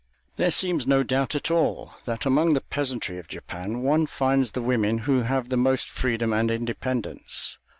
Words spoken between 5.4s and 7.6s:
the most freedom and independence.